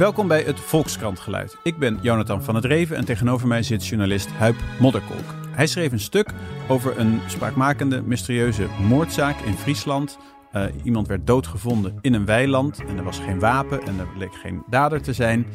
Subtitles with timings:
[0.00, 1.56] Welkom bij het Volkskrantgeluid.
[1.62, 5.34] Ik ben Jonathan van het Reven en tegenover mij zit journalist Huip Modderkolk.
[5.50, 6.28] Hij schreef een stuk
[6.68, 10.18] over een spraakmakende, mysterieuze moordzaak in Friesland.
[10.52, 14.34] Uh, iemand werd doodgevonden in een weiland en er was geen wapen en er bleek
[14.34, 15.46] geen dader te zijn.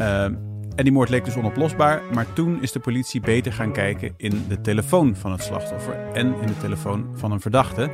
[0.00, 4.14] Uh, en die moord leek dus onoplosbaar, maar toen is de politie beter gaan kijken
[4.16, 7.90] in de telefoon van het slachtoffer en in de telefoon van een verdachte.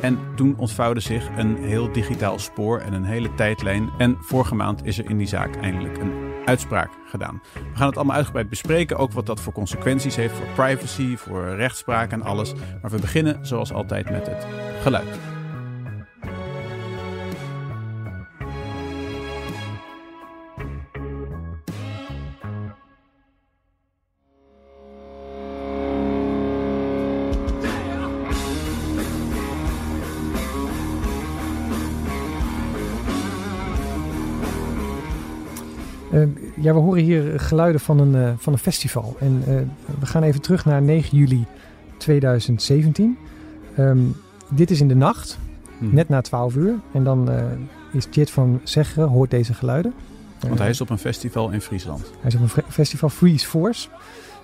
[0.00, 3.90] En toen ontvouwde zich een heel digitaal spoor en een hele tijdlijn.
[3.98, 6.12] En vorige maand is er in die zaak eindelijk een
[6.44, 7.42] uitspraak gedaan.
[7.52, 11.54] We gaan het allemaal uitgebreid bespreken, ook wat dat voor consequenties heeft voor privacy, voor
[11.54, 12.52] rechtspraak en alles.
[12.82, 14.46] Maar we beginnen zoals altijd met het
[14.82, 15.35] geluid.
[36.54, 39.16] Ja, we horen hier geluiden van een, uh, van een festival.
[39.20, 39.60] En uh,
[40.00, 41.44] we gaan even terug naar 9 juli
[41.96, 43.18] 2017.
[43.78, 44.16] Um,
[44.48, 45.38] dit is in de nacht,
[45.78, 45.94] hmm.
[45.94, 46.74] net na 12 uur.
[46.92, 47.30] En dan
[47.92, 49.94] is Jit van Zeggeren, hoort deze geluiden.
[50.40, 52.12] Want hij is op een festival in Friesland.
[52.20, 53.88] Hij is op een festival Freeze Force.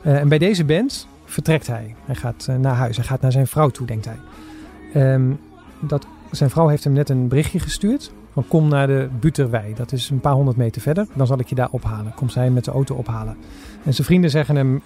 [0.02, 1.94] en bij deze band vertrekt hij.
[2.04, 2.96] Hij gaat naar huis.
[2.96, 5.12] Hij gaat naar zijn vrouw toe, denkt hij.
[5.14, 5.38] Um,
[5.80, 9.74] dat, zijn vrouw heeft hem net een berichtje gestuurd van kom naar de Buterwei.
[9.74, 11.06] Dat is een paar honderd meter verder.
[11.14, 12.14] Dan zal ik je daar ophalen.
[12.14, 13.36] Komt zij met de auto ophalen.
[13.84, 14.82] En zijn vrienden zeggen hem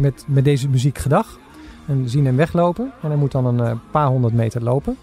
[0.00, 1.38] met, met deze muziek gedag.
[1.86, 2.92] En zien hem weglopen.
[3.02, 4.96] En hij moet dan een uh, paar honderd meter lopen.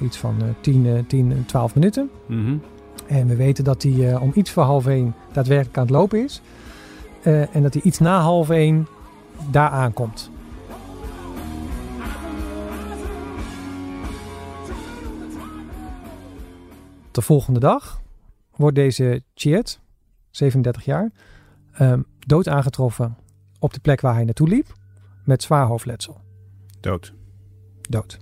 [0.00, 2.10] Iets van uh, 10, 10, 12 minuten.
[2.26, 2.60] Mm -hmm.
[3.06, 6.24] En we weten dat hij uh, om iets voor half één daadwerkelijk aan het lopen
[6.24, 6.42] is.
[7.22, 8.86] Uh, en dat hij iets na half één
[9.50, 10.30] daar aankomt.
[17.18, 18.00] De volgende dag
[18.56, 19.80] wordt deze Chiet,
[20.30, 21.12] 37 jaar,
[21.80, 23.16] um, dood aangetroffen
[23.58, 24.72] op de plek waar hij naartoe liep
[25.24, 26.20] met zwaar hoofdletsel.
[26.80, 27.12] Dood.
[27.80, 28.18] Dood.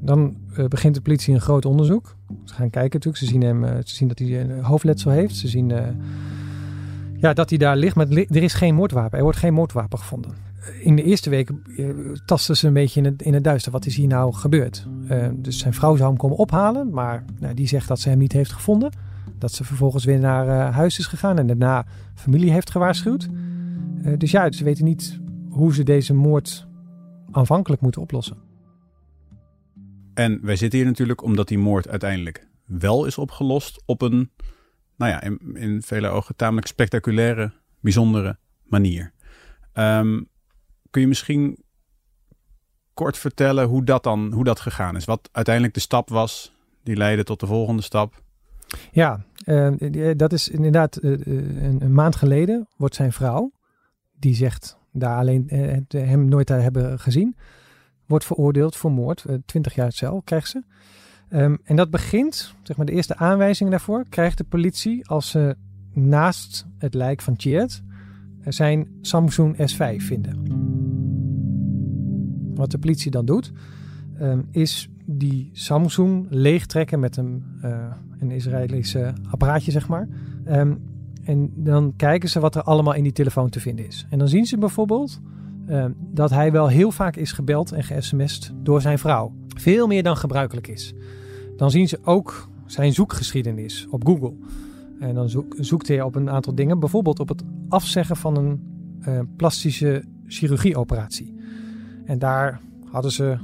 [0.00, 2.16] Dan uh, begint de politie een groot onderzoek.
[2.44, 3.16] Ze gaan kijken natuurlijk.
[3.16, 5.36] Ze zien, hem, uh, ze zien dat hij een hoofdletsel heeft.
[5.36, 5.88] Ze zien uh,
[7.16, 7.96] ja, dat hij daar ligt.
[7.96, 9.18] Maar er is geen moordwapen.
[9.18, 10.44] Er wordt geen moordwapen gevonden
[10.80, 11.62] in de eerste weken
[12.26, 13.72] tasten ze een beetje in het, in het duister.
[13.72, 14.86] Wat is hier nou gebeurd?
[15.10, 18.18] Uh, dus zijn vrouw zou hem komen ophalen, maar nou, die zegt dat ze hem
[18.18, 18.92] niet heeft gevonden.
[19.38, 23.28] Dat ze vervolgens weer naar uh, huis is gegaan en daarna familie heeft gewaarschuwd.
[24.18, 26.66] Dus ja, ze weten niet hoe ze deze moord
[27.30, 28.36] aanvankelijk moeten oplossen.
[30.14, 34.30] En wij zitten hier natuurlijk omdat die moord uiteindelijk wel is opgelost op een,
[34.96, 39.12] nou ja, in, in vele ogen tamelijk spectaculaire, bijzondere manier.
[39.74, 40.28] Um,
[40.90, 41.64] Kun je misschien
[42.94, 45.04] kort vertellen hoe dat dan hoe dat gegaan is?
[45.04, 48.22] Wat uiteindelijk de stap was die leidde tot de volgende stap?
[48.92, 53.52] Ja, uh, dat is inderdaad uh, een, een, maand geleden wordt zijn vrouw,
[54.18, 55.46] die zegt daar alleen
[55.88, 57.36] hem nooit hebben gezien,
[58.06, 59.24] wordt veroordeeld voor moord.
[59.46, 60.62] 20 jaar cel krijgt ze.
[61.34, 65.56] Um, en dat begint, zeg maar de eerste aanwijzing daarvoor, krijgt de politie als ze
[65.92, 67.82] naast het lijk van Tjeerd
[68.44, 70.42] zijn Samsung S5 vinden.
[72.54, 73.52] Wat de politie dan doet,
[74.20, 80.08] um, is die Samsung leegtrekken met een, uh, een Israëlische apparaatje, zeg maar.
[80.48, 80.82] Um,
[81.24, 84.06] en dan kijken ze wat er allemaal in die telefoon te vinden is.
[84.10, 85.20] En dan zien ze bijvoorbeeld
[85.96, 89.32] dat hij wel heel vaak is gebeld en ge-sms'd door zijn vrouw.
[89.56, 90.94] Veel meer dan gebruikelijk is.
[91.56, 94.34] Dan zien ze ook zijn zoekgeschiedenis op Google.
[95.00, 96.78] En dan zoek, zoekt hij op een aantal dingen.
[96.78, 98.62] Bijvoorbeeld op het afzeggen van een
[99.08, 101.34] uh, plastische chirurgieoperatie.
[102.04, 102.60] En daar
[102.90, 103.38] hadden ze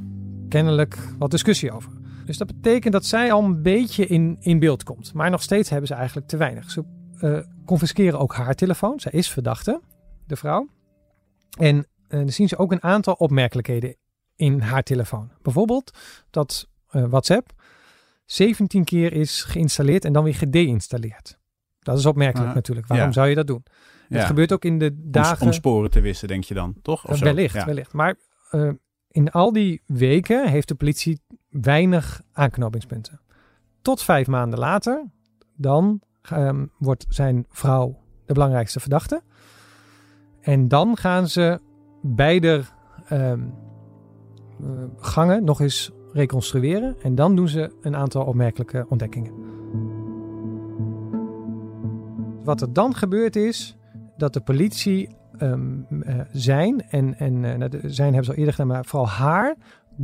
[0.48, 1.92] kennelijk wat discussie over.
[2.24, 5.14] Dus dat betekent dat zij al een beetje in, in beeld komt.
[5.14, 6.70] Maar nog steeds hebben ze eigenlijk te weinig.
[6.70, 6.84] Ze
[7.20, 9.00] uh, confisceren ook haar telefoon.
[9.00, 9.80] Zij is verdachte,
[10.26, 10.68] de vrouw.
[11.58, 13.96] En uh, dan zien ze ook een aantal opmerkelijkheden
[14.36, 15.30] in haar telefoon.
[15.42, 15.90] Bijvoorbeeld
[16.30, 17.52] dat WhatsApp
[18.30, 21.38] 17 keer is geïnstalleerd en dan weer gedeinstalleerd.
[21.78, 22.86] Dat is opmerkelijk uh, natuurlijk.
[22.86, 23.12] Waarom ja.
[23.12, 23.64] zou je dat doen?
[24.08, 24.16] Ja.
[24.16, 25.40] Het gebeurt ook in de dagen...
[25.40, 27.08] Om, om, sporen te wissen, denk je dan, toch?
[27.08, 27.64] Of wellicht, ja.
[27.64, 27.92] wellicht.
[27.92, 28.14] Maar
[28.52, 28.70] uh,
[29.08, 33.20] in al die weken heeft de politie weinig aanknopingspunten.
[33.82, 35.10] Tot vijf maanden later,
[35.56, 36.00] dan
[36.32, 39.22] um, wordt zijn vrouw de belangrijkste verdachte.
[40.40, 41.60] En dan gaan ze
[42.02, 42.62] beide
[43.12, 43.54] um,
[44.60, 46.96] uh, gangen nog eens reconstrueren.
[47.02, 49.32] En dan doen ze een aantal opmerkelijke ontdekkingen.
[52.44, 53.76] Wat er dan gebeurt is
[54.16, 55.08] dat de politie
[55.40, 59.56] um, uh, zijn, en, en uh, zijn hebben ze al eerder gedaan, maar vooral haar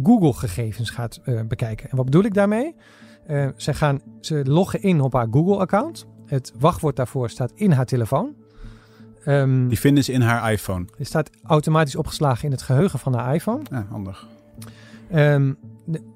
[0.02, 1.90] Google-gegevens gaat uh, bekijken.
[1.90, 2.74] En wat bedoel ik daarmee?
[3.26, 6.06] Eh, ze, gaan, ze loggen in op haar Google-account.
[6.26, 8.34] Het wachtwoord daarvoor staat in haar telefoon.
[9.24, 10.84] Ehm, Die vinden ze in haar iPhone.
[10.96, 13.62] het staat automatisch opgeslagen in het geheugen van haar iPhone.
[13.70, 14.26] Ja, handig.
[15.10, 15.56] Ehm, de-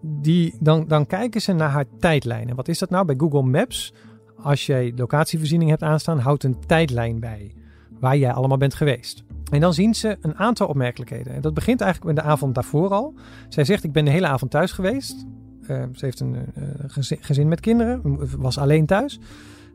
[0.03, 2.57] die, dan, dan kijken ze naar haar tijdlijnen.
[2.57, 3.05] Wat is dat nou?
[3.05, 3.93] Bij Google Maps,
[4.37, 7.55] als jij locatievoorziening hebt aanstaan, houdt een tijdlijn bij
[8.01, 9.25] waar jij allemaal bent geweest.
[9.51, 11.35] En dan zien ze een aantal opmerkelijkheden.
[11.35, 13.15] En dat begint eigenlijk met de avond daarvoor al.
[13.49, 15.27] Zij zegt, ik ben de hele avond thuis geweest.
[15.67, 18.01] Ehm, ze heeft een eh, gezin, met kinderen,
[18.39, 19.19] was alleen thuis.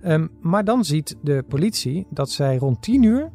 [0.02, 3.32] Ehm, maar dan ziet de politie dat zij rond 10 uur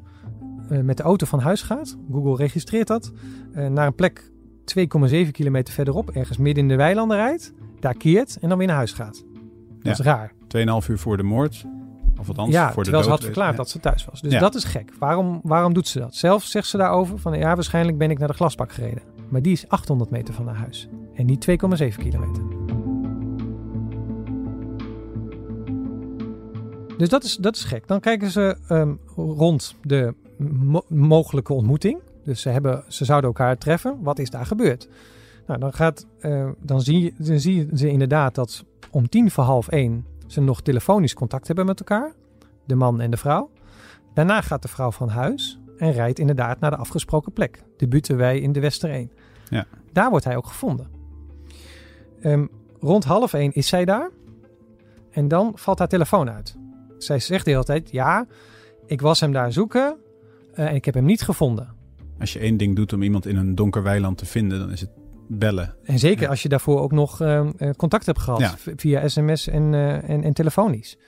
[0.68, 1.96] eh, met de auto van huis gaat.
[2.12, 3.12] Google registreert dat.
[3.54, 4.29] eh, naar een plek
[4.78, 7.52] 2,7 kilometer verderop, ergens midden in de weilanden rijdt.
[7.80, 9.24] Daar keert en dan weer naar huis gaat.
[9.34, 9.90] Dat Ja.
[9.90, 10.32] is raar.
[10.46, 11.64] 2,5 uur voor de moord.
[12.20, 13.56] Of althans, ja, voor de terwijl ze had verklaard Ja.
[13.56, 14.20] dat ze thuis was.
[14.20, 14.38] Dus Ja.
[14.40, 14.92] dat is gek.
[14.98, 16.14] Waarom, waarom doet ze dat?
[16.14, 19.02] Zelf zegt ze daarover van ja, waarschijnlijk ben ik naar de glasbak gereden.
[19.28, 20.88] Maar die is 800 meter van haar huis.
[21.14, 22.42] En niet 2,7 kilometer.
[26.96, 27.86] Dus dat is, dat is gek.
[27.88, 31.98] Dan kijken ze ehm, rond de mo- mogelijke ontmoeting.
[32.30, 33.98] Dus ze, hebben, ze zouden elkaar treffen.
[34.02, 34.88] Wat is daar gebeurd?
[35.46, 39.44] Nou, dan, gaat, eh, dan, zie, je- dan zie ze inderdaad dat om tien voor
[39.44, 42.12] half één ze nog telefonisch contact hebben met elkaar.
[42.66, 43.50] De man en de vrouw.
[44.14, 47.62] Daarna gaat de vrouw van huis en rijdt inderdaad naar de afgesproken plek.
[47.76, 49.10] De Butenwei in de Wester 1.
[49.48, 49.66] Ja.
[49.92, 50.88] Daar wordt hij ook gevonden.
[52.20, 52.46] Ehm,
[52.80, 54.10] rond half één is zij daar.
[55.10, 56.56] En dan valt haar telefoon uit.
[56.98, 58.26] Zij zegt de hele tijd, ja,
[58.86, 59.96] ik was hem daar zoeken
[60.54, 61.78] eh, en ik heb hem niet gevonden.
[62.20, 64.80] Als je één ding doet om iemand in een donker weiland te vinden, dan is
[64.80, 64.90] het
[65.28, 65.76] bellen.
[65.84, 66.28] En zeker Ja.
[66.28, 68.54] als je daarvoor ook nog ehm, eh, contact hebt gehad Ja.
[68.76, 70.98] via sms en, eh, en, en telefonisch.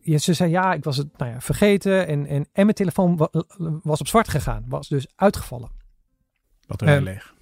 [0.00, 3.16] Ja, ze zei ja, ik was het nou ja, vergeten en, en, en mijn telefoon
[3.16, 3.30] wa-
[3.82, 4.64] was op zwart gegaan.
[4.68, 5.70] Was dus uitgevallen.
[6.66, 7.34] Batterij Ehm, leeg.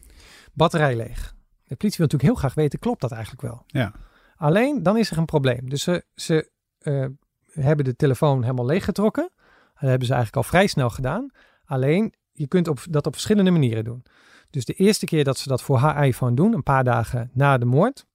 [0.53, 1.35] Batterij leeg.
[1.65, 3.63] De politie wil natuurlijk heel graag weten, klopt dat eigenlijk wel?
[3.67, 3.93] Ja.
[4.37, 5.69] Alleen dan is er een probleem.
[5.69, 7.07] Dus ze, ze eh,
[7.51, 9.31] hebben de telefoon helemaal leeggetrokken.
[9.75, 11.31] Dat hebben ze eigenlijk al vrij snel gedaan.
[11.65, 14.05] Alleen je kunt op, dat op verschillende manieren doen.
[14.51, 17.59] Dus de eerste keer dat ze dat voor haar iPhone doen, een paar dagen na
[17.59, 18.07] de moord,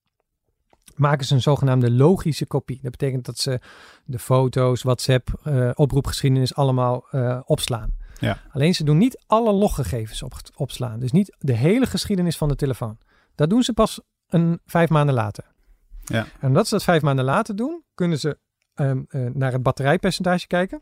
[0.95, 2.79] maken ze een zogenaamde logische kopie.
[2.81, 3.59] Dat betekent dat ze
[4.05, 7.91] de foto's, WhatsApp, eh, oproepgeschiedenis allemaal eh, opslaan.
[8.19, 8.41] Ja.
[8.51, 10.99] Alleen ze doen niet alle loggegevens op, opslaan.
[10.99, 12.97] Dus niet de hele geschiedenis van de telefoon.
[13.35, 15.45] Dat doen ze pas een vijf maanden later.
[16.03, 16.25] Ja.
[16.39, 18.37] En omdat ze dat vijf maanden later doen, kunnen ze
[18.73, 20.81] ehm, eh, naar het batterijpercentage kijken.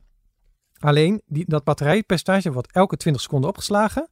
[0.79, 4.07] Alleen die, dat batterijpercentage wordt elke 20 seconden opgeslagen,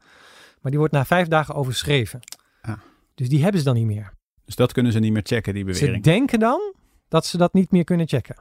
[0.61, 2.19] maar die wordt na vijf dagen overschreven.
[2.61, 2.77] Ah.
[3.15, 4.13] Dus die hebben ze dan niet meer.
[4.45, 6.03] Dus dat kunnen ze niet meer checken, die Ze bewering.
[6.03, 6.73] denken dan
[7.07, 8.35] dat ze dat niet meer kunnen checken.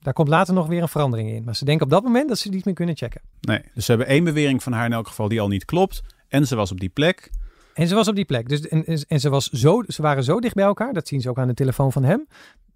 [0.00, 1.44] Daar komt later nog weer een verandering in.
[1.44, 3.20] Maar ze denken op dat moment dat ze het niet meer kunnen checken.
[3.40, 6.00] Nee, dus ze hebben één bewering van haar in elk geval die al niet klopt.
[6.28, 7.30] En ze was op die plek.
[7.74, 8.48] En ze was op die plek.
[8.48, 11.20] Dus, en, en- en ze, was zo, ze waren zo dicht bij elkaar, dat zien
[11.20, 12.26] ze ook aan de telefoon van hem,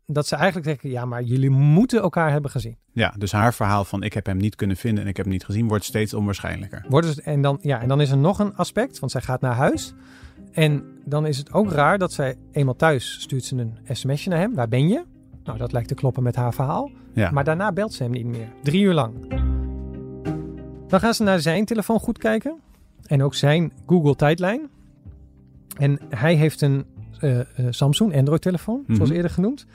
[0.07, 2.77] dat ze eigenlijk denken, ja, maar jullie moeten elkaar hebben gezien.
[2.93, 5.35] Ja, dus haar verhaal van ik heb hem niet kunnen vinden en ik heb hem
[5.35, 6.85] niet gezien wordt steeds onwaarschijnlijker.
[6.89, 9.41] Wordt het, en, dan, ja, en dan is er nog een aspect, want zij gaat
[9.41, 9.95] naar huis.
[10.53, 14.39] En dan is het ook raar dat zij eenmaal thuis stuurt ze een sms'je naar
[14.39, 14.55] hem.
[14.55, 15.05] Waar ben je?
[15.45, 16.91] Nou, dat lijkt te kloppen met haar verhaal.
[17.13, 18.49] Ja, Maar daarna belt ze hem niet meer.
[18.63, 19.15] Drie uur lang.
[20.89, 22.57] Dan gaan ze naar zijn telefoon goed kijken.
[23.07, 24.61] En ook zijn Google tijdlijn.
[25.77, 26.85] En hij heeft een
[27.21, 27.39] eh,
[27.71, 29.13] Samsung Android telefoon, zoals Mhm.
[29.13, 29.67] eerder genoemd.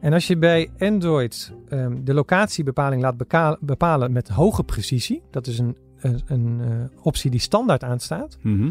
[0.00, 5.22] En als je bij Android ehm, de locatiebepaling laat beka- bepalen met hoge precisie.
[5.30, 8.70] Dat is een, een, een eh, optie die standaard aanstaat Mhm.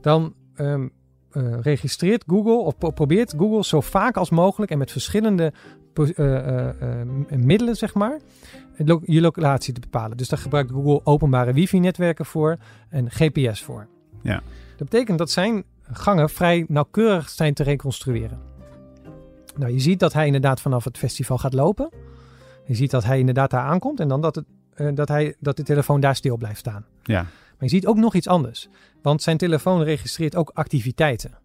[0.00, 0.88] dan ehm,
[1.30, 5.52] eh, registreert Google of pro- probeert Google zo vaak als mogelijk en met verschillende
[6.16, 6.68] eh,
[7.28, 8.20] middelen, zeg maar,
[8.76, 10.16] lo- je locatie te bepalen.
[10.16, 12.56] Dus daar gebruikt Google openbare wifi-netwerken voor
[12.88, 13.86] en GPS voor.
[14.22, 14.42] Ja.
[14.76, 18.38] Dat betekent dat zijn gangen vrij nauwkeurig zijn te reconstrueren.
[19.56, 21.90] Nou, je ziet dat hij inderdaad vanaf het festival gaat lopen.
[22.66, 24.44] Je ziet dat hij inderdaad daar aankomt en dan dat, het,
[24.74, 26.84] eh, dat, hij, dat de telefoon daar stil blijft staan.
[27.02, 27.26] ja.
[27.54, 28.68] Maar je ziet ook nog iets anders.
[29.02, 31.38] Want zijn telefoon registreert ook activiteiten.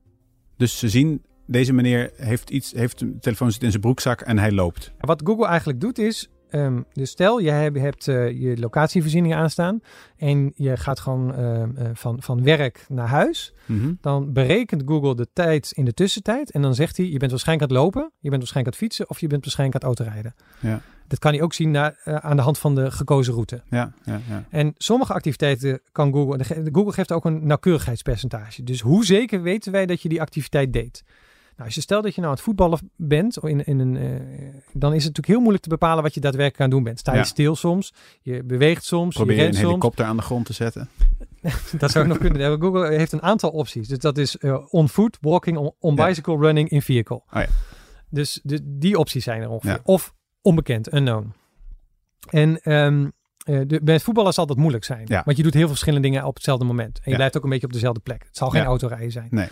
[0.58, 4.38] Dus ze zien, deze meneer heeft iets, heeft een telefoon zit in zijn broekzak en
[4.38, 4.92] hij loopt.
[5.00, 6.30] Wat Google eigenlijk doet is...
[6.50, 9.82] ehm, dus stel, je hebt, hebt eh, je locatievoorzieningen aanstaan...
[10.18, 13.54] en je gaat gewoon ehm, eh, van, van werk naar huis...
[13.66, 13.94] Mhm.
[14.02, 16.52] dan berekent Google de tijd in de tussentijd...
[16.52, 18.12] en dan zegt hij, je bent waarschijnlijk aan het lopen...
[18.20, 19.10] je bent waarschijnlijk aan het fietsen...
[19.10, 20.36] of je bent waarschijnlijk aan het autorijden.
[20.60, 20.82] Ja.
[21.10, 23.62] Dat kan hij ook zien na, eh, aan de hand van de gekozen route.
[23.70, 24.46] Ja, ja, ja.
[24.50, 26.44] En sommige activiteiten kan Google.
[26.72, 28.64] Google geeft ook een nauwkeurigheidspercentage.
[28.64, 31.04] Dus hoe zeker weten wij dat je die activiteit deed?
[31.60, 34.10] Nou, als je stelt dat je nou aan het voetballen bent, in, in een, eh,
[34.74, 37.00] dan is het natuurlijk heel moeilijk te bepalen wat je daadwerkelijk aan het doen bent.
[37.00, 37.24] Sta je Ja.
[37.24, 39.66] stil soms, je beweegt soms, Probeer je een soms.
[39.66, 40.90] helikopter aan de grond te zetten.
[41.78, 42.62] Dat zou nog kunnen.
[42.62, 43.88] Google heeft een aantal opties.
[43.88, 46.06] Dus dat is eh, on foot, walking, on, on Ja.
[46.06, 47.22] bicycle, running, in vehicle.
[47.32, 47.46] ja.
[48.10, 49.80] Dus de, die opties zijn er ongeveer.
[49.84, 51.34] Of onbekend, unknown.
[52.30, 53.08] En ehm,
[53.46, 55.08] eh, de, bij het voetballen zal dat moeilijk zijn.
[55.26, 57.00] Want je doet heel veel verschillende dingen op hetzelfde moment.
[57.04, 58.24] En je blijft ook een beetje op dezelfde plek.
[58.24, 59.28] Het zal geen autorijden zijn.
[59.32, 59.48] Nee.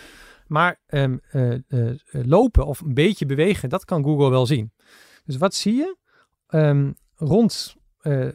[0.47, 1.59] Maar ehm, eh, eh,
[2.09, 4.71] lopen of een beetje bewegen, dat kan Google wel zien.
[5.25, 5.97] Dus wat zie je?
[6.47, 8.27] Ehm, rond eh,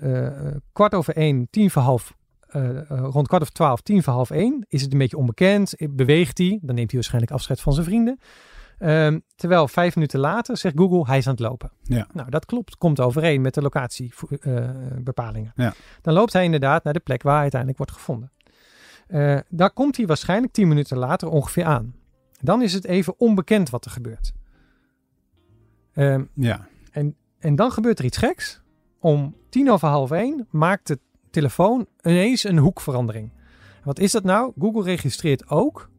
[0.73, 2.14] kwart over één, tien voor half,
[2.88, 5.75] rond kwart over twaalf, tien voor half één, is het een beetje onbekend.
[5.90, 6.59] Beweegt hij?
[6.62, 8.19] Dan neemt hij waarschijnlijk afscheid van zijn vrienden.
[8.78, 11.73] Ehm, terwijl vijf minuten later zegt Google, hij is aan het lopen.
[11.83, 12.07] Ja.
[12.12, 12.76] Nou, dat klopt.
[12.76, 15.52] Komt overeen met de locatiebepalingen.
[15.54, 15.75] Ja.
[16.02, 18.33] Dan loopt hij inderdaad naar de plek waar hij uiteindelijk wordt gevonden.
[19.49, 21.95] Daar komt hij waarschijnlijk tien minuten later ongeveer aan.
[22.44, 24.32] Dan is het even onbekend wat er gebeurt.
[25.92, 26.68] Ehm, Ja.
[27.38, 28.61] en dan gebeurt er iets geks.
[29.00, 30.99] Om tien over half één maakt de
[31.30, 33.30] telefoon ineens een hoekverandering.
[33.84, 34.52] Wat is dat nou?
[34.58, 35.90] Google registreert ook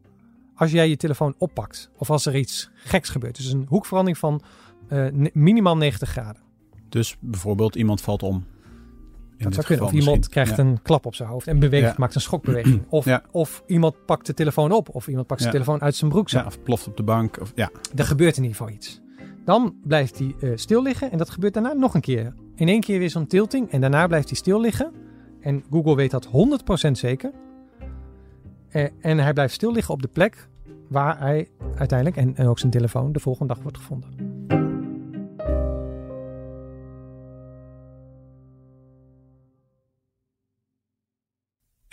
[0.54, 1.90] als jij je telefoon oppakt.
[1.96, 3.36] Of als er iets geks gebeurt.
[3.36, 4.42] Dus een hoekverandering van
[4.88, 6.42] eh, minimaal 90 graden.
[6.88, 8.44] Dus bijvoorbeeld iemand valt om.
[9.38, 9.84] Dat dit zou kunnen.
[9.84, 10.32] Of iemand misschien.
[10.32, 10.64] krijgt Ja.
[10.64, 11.94] een klap op zijn hoofd en beweegt, Ja.
[11.96, 12.82] maakt een schokbeweging.
[12.88, 13.22] Of, Ja.
[13.30, 14.88] of iemand pakt de telefoon op.
[14.94, 16.40] Of iemand pakt zijn telefoon uit zijn broekzak.
[16.40, 17.40] Ja, of ploft op de bank.
[17.40, 17.70] Of, ja.
[17.96, 19.00] Er gebeurt in ieder geval iets.
[19.44, 22.34] Dan blijft hij eh, stil liggen en dat gebeurt daarna nog een keer.
[22.54, 24.92] In één keer weer zo'n tilting en daarna blijft hij stil liggen.
[25.40, 27.30] En Google weet dat 100% zeker.
[28.68, 30.48] Eh, en hij blijft stil liggen op de plek
[30.88, 34.63] waar hij uiteindelijk, en, en ook zijn telefoon, de volgende dag wordt gevonden.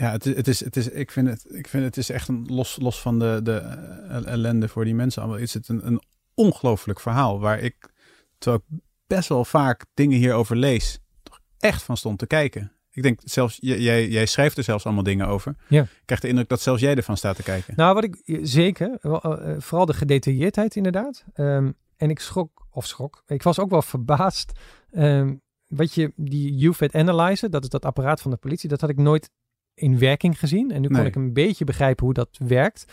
[0.02, 2.28] Ja, het is, het is, het is, ik, vind het, ik vind het is echt
[2.28, 5.40] een los, los van de, de eh, ellende voor die mensen allemaal.
[5.40, 6.02] Is het een, een
[6.34, 7.92] ongelooflijk verhaal waar ik,
[8.38, 12.72] terwijl ik best wel vaak dingen hierover lees, toch echt van stond te kijken.
[12.92, 15.56] Ik denk zelfs, jij, jij schrijft er zelfs allemaal dingen over.
[15.68, 15.82] Ja.
[15.82, 17.74] Ik krijg de indruk dat zelfs jij ervan staat te kijken.
[17.76, 21.26] Nou, wat ik zeker, wel, eh, vooral de gedetailleerdheid inderdaad.
[21.34, 24.52] Ehm, en ik schrok, of schrok, ik was ook wel verbaasd.
[24.92, 25.36] ehm,
[25.68, 28.98] wat je, die UFED Analyzer, dat is dat apparaat van de politie, dat had ik
[28.98, 29.30] nooit
[29.74, 30.72] in werking gezien.
[30.72, 32.86] En nu kon ik een beetje begrijpen hoe dat werkt.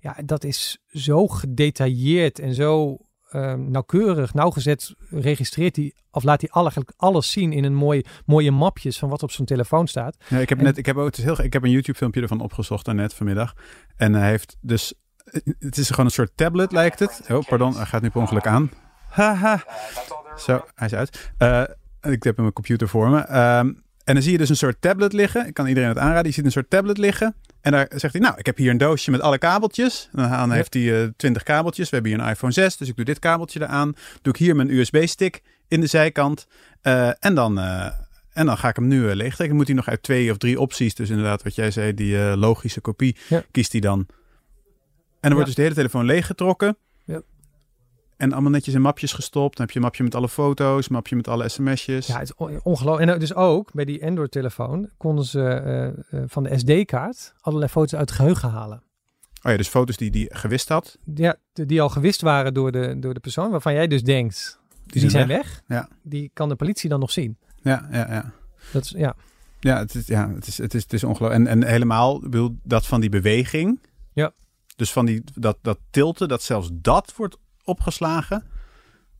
[0.00, 2.96] Ja, dat is zo gedetailleerd en zo
[3.28, 8.50] ehm, nauwkeurig, nauwgezet registreert hij, of laat hij eigenlijk alles zien in een mooie, mooie
[8.50, 10.16] mapjes van wat op zo'n telefoon staat.
[10.28, 11.98] Ja, ik heb En- net, ik heb ook, het is heel, ik heb een YouTube
[11.98, 13.54] filmpje ervan opgezocht daarnet vanmiddag.
[13.96, 14.94] En hij heeft dus,
[15.58, 17.20] het is gewoon een soort tablet lijkt het.
[17.30, 18.70] Oh, pardon, hij gaat nu per ongeluk aan.
[19.08, 19.64] Haha.
[20.36, 21.32] Zo, hij is uit.
[21.38, 21.62] Eh,
[22.00, 23.18] ik heb mijn computer voor me.
[23.20, 23.72] Ehm,
[24.08, 25.46] en dan zie je dus een soort tablet liggen.
[25.46, 26.26] Ik kan iedereen het aanraden.
[26.26, 27.34] Je ziet een soort tablet liggen.
[27.60, 30.08] En daar zegt hij, nou, ik heb hier een doosje met alle kabeltjes.
[30.12, 31.90] En dan heeft hij eh, 20 kabeltjes.
[31.90, 33.94] We hebben hier een iPhone 6, dus ik doe dit kabeltje eraan.
[34.22, 36.46] Doe ik hier mijn USB-stick in de zijkant.
[36.80, 37.86] Eh, en, dan, eh,
[38.32, 39.56] en dan ga ik hem nu uh, leegtrekken.
[39.56, 42.80] Moet hij nog uit twee of drie opties, dus inderdaad wat jij zei, die logische
[42.80, 43.42] kopie, Ja.
[43.50, 43.98] kiest hij dan.
[43.98, 44.14] En
[45.20, 46.76] dan wordt dus de hele telefoon leeggetrokken.
[48.18, 49.56] En allemaal netjes in mapjes gestopt.
[49.56, 52.06] Dan heb je een mapje met alle foto's, een mapje met alle sms'jes.
[52.06, 53.10] Ja, het is on- ongelooflijk.
[53.10, 55.92] En dus ook bij die Android-telefoon konden ze eh, eh,
[56.26, 58.82] van de SD-kaart allerlei foto's uit het geheugen halen.
[59.42, 60.98] Oh ja, dus foto's die hij gewist had.
[61.14, 64.60] Ja, de- die al gewist waren door de, door de persoon, waarvan jij dus denkt,
[64.86, 65.62] die, zijn weg.
[65.66, 65.88] Ja.
[66.02, 67.36] Die kan de politie dan nog zien.
[67.62, 68.32] Ja, ja, ja.
[68.72, 69.14] Dat is, ja.
[69.60, 71.46] Ja, het is, ja, het is, het is, het is ongelooflijk.
[71.46, 73.80] En, en helemaal, bedoel, dat van die beweging.
[74.12, 74.32] Ja.
[74.76, 77.36] Dus van die, dat, dat tilten, dat zelfs dat wordt
[77.68, 78.44] opgeslagen.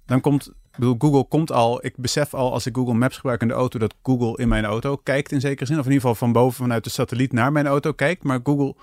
[0.07, 3.43] Dan komt, ik bedoel, Google komt al, ik besef al als ik Google Maps gebruik
[3.43, 5.79] in de auto, dat Google in mijn auto kijkt in zekere zin.
[5.79, 8.23] Of in ieder geval van boven vanuit de satelliet naar mijn auto kijkt.
[8.23, 8.75] Maar Google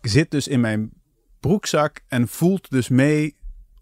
[0.00, 0.92] zit dus in mijn
[1.40, 3.36] broekzak en voelt dus mee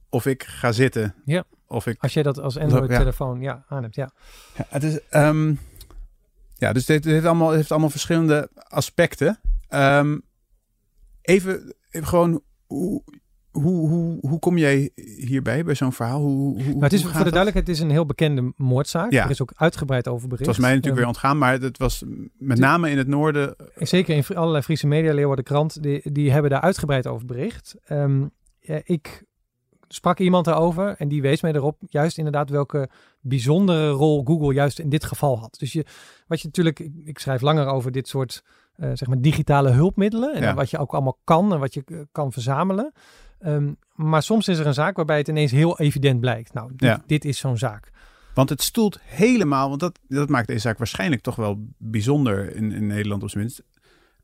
[0.09, 1.15] of ik ga zitten.
[1.25, 1.45] Ja.
[1.67, 3.65] Of ik Als jij dat als Android-telefoon ja.
[3.69, 4.11] aan hebt, ja.
[4.57, 5.09] ja, het is.
[5.09, 5.55] ehm,
[6.55, 9.41] ja, dus dit, dit heeft, allemaal, heeft allemaal verschillende aspecten.
[9.69, 10.19] Ehm,
[11.23, 13.03] even, even gewoon, hoe,
[13.53, 16.21] hoe, hoe, hoe kom jij hierbij bij zo'n verhaal?
[16.21, 19.13] Hoe, hoe, Maar het is hoe voor de duidelijkheid, het is een heel bekende moordzaak.
[19.13, 19.25] Ja.
[19.25, 20.47] Er is ook uitgebreid over bericht.
[20.47, 22.05] Het was mij natuurlijk Ehm, weer ontgaan, maar het was
[22.39, 23.57] met name in het noorden.
[23.77, 27.75] Zeker in allerlei Friese media, Leeuwarden Krant, die, die hebben daar uitgebreid over bericht.
[27.85, 28.27] Ehm,
[28.61, 29.25] ja, ik
[29.89, 32.89] sprak iemand daarover en die wees mij erop juist inderdaad welke
[33.21, 35.57] bijzondere rol Google juist in dit geval had.
[35.59, 35.85] Dus je,
[36.27, 38.43] wat je natuurlijk, ik, ik schrijf langer over dit soort
[38.73, 40.55] eh, zeg maar digitale hulpmiddelen en Ja.
[40.55, 42.93] wat je ook allemaal kan en wat je eh, kan verzamelen.
[43.43, 46.53] Ehm, maar soms is er een zaak waarbij het ineens heel evident blijkt.
[46.55, 47.03] Nou, dit, Ja.
[47.07, 47.91] dit is zo'n zaak.
[48.35, 52.73] Want het stoelt helemaal, want dat, dat maakt deze zaak waarschijnlijk toch wel bijzonder in,
[52.73, 53.63] in Nederland op zijn minst.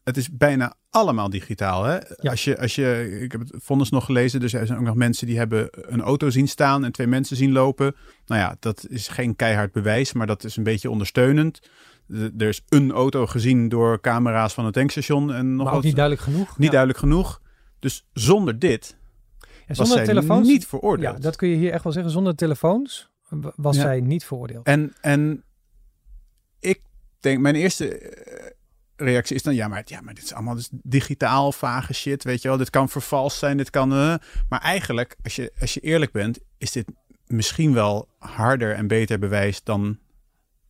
[0.05, 1.85] Het is bijna allemaal digitaal.
[1.85, 1.95] Hè?
[1.95, 2.31] Ja.
[2.31, 4.95] Als, je, als je, ik heb het vonnis nog gelezen, dus er zijn ook nog
[4.95, 7.95] mensen die hebben een auto zien staan en twee mensen zien lopen.
[8.27, 11.61] Nou ja, dat is geen keihard bewijs, maar dat is een beetje ondersteunend.
[12.07, 15.73] De- Er is een auto gezien door camera's van het tankstation en nog maar ook
[15.75, 16.49] wat- niet duidelijk genoeg.
[16.57, 16.71] niet Ja.
[16.71, 17.41] duidelijk genoeg.
[17.79, 18.97] Dus zonder dit,
[19.77, 21.17] zonder telefoons, niet veroordeeld.
[21.17, 22.13] ja, dat kun je hier echt wel zeggen.
[22.13, 23.11] Zonder telefoons
[23.57, 23.83] was Ja.
[23.83, 24.67] zij niet veroordeeld.
[24.67, 25.45] En, en
[26.61, 26.81] ik
[27.21, 28.51] denk, mijn eerste eh,
[28.97, 32.43] reactie is dan, ja maar, ja, maar dit is allemaal dus digitaal vage shit, weet
[32.43, 32.57] je wel.
[32.57, 33.93] Dit kan vervalst zijn, dit kan...
[33.93, 34.15] eh,
[34.49, 36.85] maar eigenlijk, als je, als je eerlijk bent, is dit
[37.27, 39.99] misschien wel harder en beter bewijs dan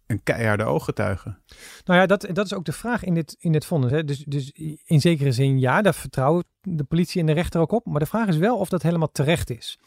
[0.08, 1.36] een keiharde ooggetuige.
[1.84, 3.90] Nou ja, dat, dat is ook de vraag in dit, in dit vonnis.
[3.90, 4.04] Hè.
[4.04, 4.50] Dus, dus
[4.84, 7.86] in zekere zin ja, daar vertrouwen de politie en de rechter ook op.
[7.86, 9.78] Maar de vraag is wel of dat helemaal terecht is.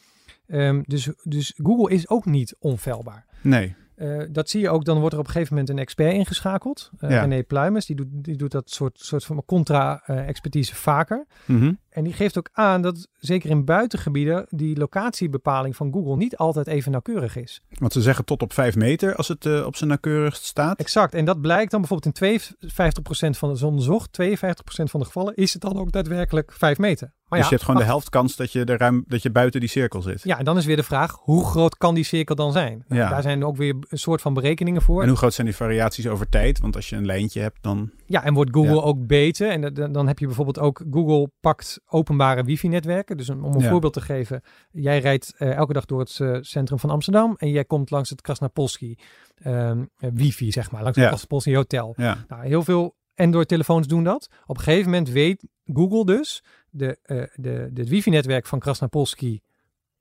[0.47, 3.25] Ehm, dus, dus Google is ook niet onfeilbaar.
[3.41, 6.13] Nee, Eh, dat zie je ook, dan wordt er op een gegeven moment een expert
[6.13, 6.89] ingeschakeld.
[6.99, 7.21] Uh, Ja.
[7.21, 11.25] René Pluimers, die doet, die doet dat soort, soort van contra-expertise vaker.
[11.45, 11.73] Mhm.
[11.89, 16.67] En die geeft ook aan dat zeker in buitengebieden die locatiebepaling van Google niet altijd
[16.67, 17.61] even nauwkeurig is.
[17.79, 20.79] want ze zeggen tot op vijf meter als het eh, op zijn nauwkeurigst staat.
[20.79, 21.13] Exact.
[21.13, 25.53] En dat blijkt dan bijvoorbeeld in 52% van de onderzocht, 52% van de gevallen is
[25.53, 27.13] het dan ook daadwerkelijk 5 meter.
[27.31, 29.31] Maar dus ja, je hebt gewoon de helft kans dat je, er ruim, dat je
[29.31, 30.23] buiten die cirkel zit.
[30.23, 32.83] Ja, en dan is weer de vraag, hoe groot kan die cirkel dan zijn?
[32.87, 33.09] Nou, Ja.
[33.09, 35.01] Daar zijn ook weer een soort van berekeningen voor.
[35.01, 36.59] En hoe groot zijn die variaties over tijd?
[36.59, 37.91] Want als je een lijntje hebt, dan...
[38.05, 38.81] Ja, en wordt Google Ja.
[38.81, 39.49] ook beter?
[39.49, 43.17] En da- da- dan heb je bijvoorbeeld ook Google pakt openbare wifi-netwerken.
[43.17, 43.69] Dus om een Ja.
[43.69, 47.49] voorbeeld te geven, jij rijdt eh, elke dag door het eh, centrum van Amsterdam en
[47.49, 48.97] jij komt langs het Krasnapolski
[49.35, 51.07] ehm, eh, wifi, zeg maar, langs het.
[51.07, 51.93] Krasnapolski hotel.
[51.97, 54.29] Ja, Nou, heel veel Android-telefoons doen dat.
[54.45, 59.41] Op een gegeven moment weet Google dus de, eh de, de, het wifi-netwerk van Krasnapolski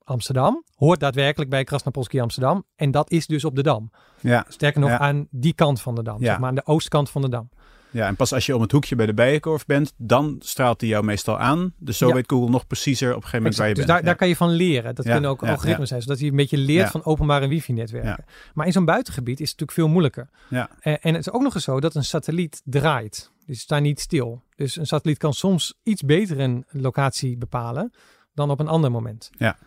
[0.03, 2.65] Amsterdam hoort daadwerkelijk bij Krasnapolski Amsterdam.
[2.75, 3.91] En dat is dus op de Dam.
[4.19, 4.97] ja, Sterker nog, Ja.
[4.99, 6.19] aan die kant van de Dam.
[6.19, 6.25] Ja.
[6.25, 7.49] Zeg maar aan de oostkant van de Dam.
[7.89, 10.89] ja, en pas als je om het hoekje bij de Bijenkorf bent, dan straalt hij
[10.89, 11.73] jou meestal aan.
[11.77, 12.13] Dus zo Ja.
[12.13, 13.59] weet Google nog preciezer op een gegeven moment Exact.
[13.59, 13.97] waar je Dus bent.
[13.97, 14.95] daar, daar kan je van leren.
[14.95, 18.25] Dat Ja, kunnen ook algoritmes zijn, zodat je een beetje leert van openbare wifi-netwerken.
[18.53, 20.29] Maar in zo'n buitengebied is het natuurlijk veel moeilijker.
[20.49, 20.69] Ja.
[20.79, 23.31] Eh, en het is ook nog eens zo dat een satelliet draait.
[23.51, 24.43] Het staat niet stil.
[24.55, 27.91] Dus een satelliet kan soms iets beter een locatie bepalen
[28.33, 29.29] dan op een ander moment.
[29.37, 29.57] Ja.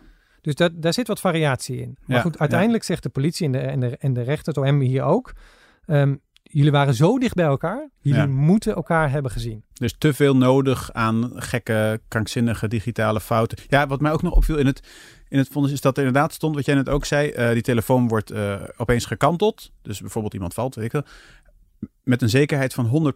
[0.41, 1.97] Dus dat, daar zit wat variatie in.
[2.05, 4.63] Maar Ja, goed, uiteindelijk zegt de politie en de, en de, en de rechter, het
[4.65, 5.33] OM hier ook...
[5.85, 7.89] ehm, jullie waren zo dicht bij elkaar.
[7.99, 8.27] Jullie Ja.
[8.27, 9.63] moeten elkaar hebben gezien.
[9.73, 13.57] Dus te veel nodig aan gekke, krankzinnige digitale fouten.
[13.67, 14.87] Ja, wat mij ook nog opviel in het,
[15.27, 17.61] in het vonnis is dat er inderdaad stond, wat jij net ook zei, eh, die
[17.61, 19.71] telefoon wordt eh, opeens gekanteld.
[19.81, 21.03] Dus bijvoorbeeld iemand valt, weet ik wel,
[22.03, 23.13] met een zekerheid van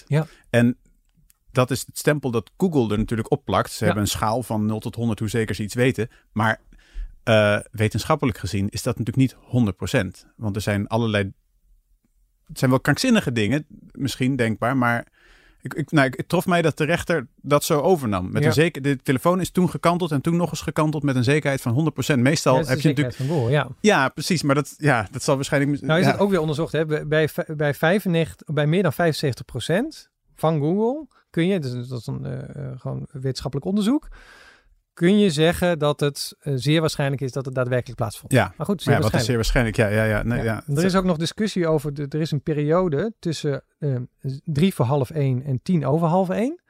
[0.00, 0.04] 100%.
[0.06, 0.26] Ja.
[0.50, 0.76] En
[1.52, 3.70] dat is het stempel dat Google er natuurlijk op plakt.
[3.70, 3.84] Ze Ja.
[3.84, 6.08] hebben een schaal van 0 tot 100 hoe zeker ze iets weten.
[6.32, 6.60] Maar
[7.22, 9.36] eh, wetenschappelijk gezien is dat natuurlijk niet
[10.24, 10.26] 100%.
[10.36, 11.32] Want er zijn allerlei...
[12.46, 15.06] Het zijn wel krankzinnige dingen, misschien denkbaar, maar...
[15.62, 18.32] Ik, ik, nou, ik- trof mij dat de rechter dat zo overnam.
[18.32, 18.48] Met Ja.
[18.48, 21.60] een zeker, de telefoon is toen gekanteld en toen nog eens gekanteld met een zekerheid
[21.60, 22.20] van 100%.
[22.20, 23.16] Meestal Ja, heb je natuurlijk...
[23.16, 23.68] van Google, ja.
[23.80, 24.42] Ja, precies.
[24.42, 25.80] Maar dat, ja, dat zal waarschijnlijk...
[25.80, 26.72] Nou is het ook weer onderzocht.
[26.72, 26.86] Hè?
[26.86, 32.24] Bij, bij, 95, bij meer dan 75% van Google kun je, dus dat is een
[32.24, 32.32] eh,
[32.66, 34.08] eh, gewoon wetenschappelijk onderzoek,
[35.00, 38.32] kun je zeggen dat het eh, zeer waarschijnlijk is dat het daadwerkelijk plaatsvond.
[38.32, 39.74] Ja, Maar goed, zeer maar ja, wat is waarschijnlijk.
[39.74, 39.76] zeer waarschijnlijk.
[39.76, 40.22] Ja, ja, ja.
[40.22, 40.62] Nee, Ja.
[40.66, 40.76] ja.
[40.76, 43.96] Er is ook nog discussie over, de, er is een periode tussen eh,
[44.44, 46.60] drie voor half één en tien over half één,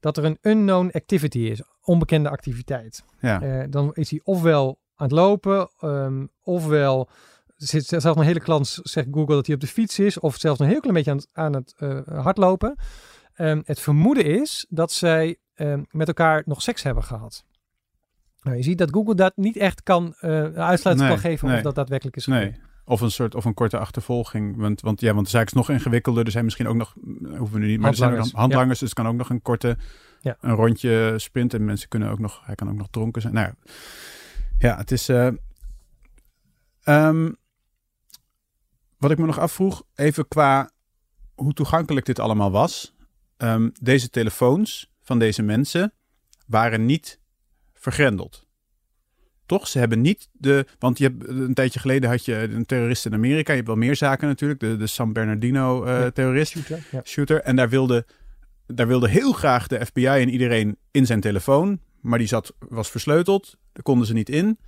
[0.00, 3.02] dat er een unknown activity is, onbekende activiteit.
[3.20, 3.42] ja.
[3.42, 7.08] Eh, dan is hij ofwel aan het lopen, ehm, ofwel
[7.56, 10.60] zit zelfs een hele klant, zegt Google, dat hij op de fiets is, of zelfs
[10.60, 11.74] een heel klein beetje aan het, aan het
[12.24, 12.76] hardlopen.
[13.34, 17.44] Ehm, het vermoeden is dat zij ehm, met elkaar nog seks hebben gehad.
[18.42, 21.56] Nou, je ziet dat Google dat niet echt kan eh uitsluiten Nee, kan geven nee.
[21.56, 22.42] of dat daadwerkelijk is gebeurd.
[22.50, 22.60] Nee.
[22.84, 24.56] Of een soort of een korte achtervolging.
[24.56, 26.24] Want, want ja, want de zaak is nog ingewikkelder.
[26.24, 28.78] Er zijn misschien ook nog, eh, hoeven we nu niet, maar er zijn ook Handlangers.
[28.78, 29.76] Dus het kan ook nog een korte,
[30.20, 30.36] Ja.
[30.40, 31.58] een rondje sprinten.
[31.58, 33.34] En mensen kunnen ook nog, hij kan ook nog dronken zijn.
[33.34, 33.72] Nou ja,
[34.58, 35.08] ja het is.
[35.08, 35.28] eh,
[36.82, 37.30] ehm,
[38.98, 40.70] wat ik me nog afvroeg, even qua
[41.34, 42.94] hoe toegankelijk dit allemaal was.
[43.36, 45.92] Ehm, deze telefoons van deze mensen
[46.46, 47.20] waren niet
[47.80, 48.48] vergrendeld.
[49.46, 49.68] Toch?
[49.68, 50.66] Ze hebben niet de.
[50.78, 53.50] Want je hebt, een tijdje geleden had je een terrorist in Amerika.
[53.50, 54.60] Je hebt wel meer zaken natuurlijk.
[54.60, 55.12] De, de San Ja.
[55.12, 57.00] Bernardino-terrorist, Shooter, ja.
[57.04, 57.40] shooter.
[57.40, 58.06] En daar wilde,
[58.66, 61.80] daar wilde heel graag de FBI en iedereen in zijn telefoon.
[62.00, 63.56] Maar die zat, was versleuteld.
[63.72, 64.58] Daar konden ze niet in.